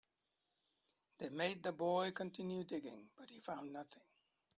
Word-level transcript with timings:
They 1.19 1.29
made 1.29 1.61
the 1.61 1.73
boy 1.73 2.09
continue 2.09 2.63
digging, 2.63 3.11
but 3.15 3.29
he 3.29 3.39
found 3.39 3.71
nothing. 3.71 4.01